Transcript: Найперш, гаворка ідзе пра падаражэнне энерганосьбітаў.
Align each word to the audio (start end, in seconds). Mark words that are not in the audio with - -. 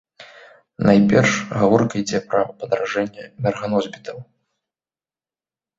Найперш, 0.89 1.33
гаворка 1.63 1.93
ідзе 2.01 2.19
пра 2.33 2.41
падаражэнне 2.65 3.23
энерганосьбітаў. 3.29 4.17